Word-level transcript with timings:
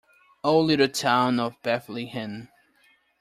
O 0.43 0.59
little 0.59 0.87
town 0.87 1.39
of 1.39 1.61
Bethlehem. 1.61 2.47